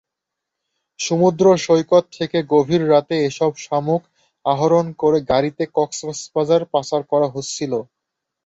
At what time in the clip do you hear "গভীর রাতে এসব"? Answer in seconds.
2.53-3.51